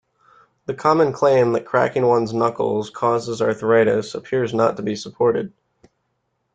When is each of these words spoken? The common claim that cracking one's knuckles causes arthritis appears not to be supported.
The 0.65 0.73
common 0.73 1.13
claim 1.13 1.51
that 1.53 1.67
cracking 1.67 2.07
one's 2.07 2.33
knuckles 2.33 2.89
causes 2.89 3.39
arthritis 3.39 4.15
appears 4.15 4.51
not 4.51 4.75
to 4.77 4.81
be 4.81 4.95
supported. 4.95 5.53